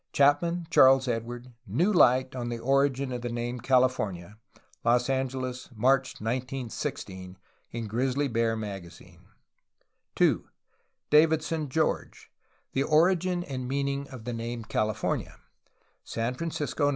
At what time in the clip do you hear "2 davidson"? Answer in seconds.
10.49-11.69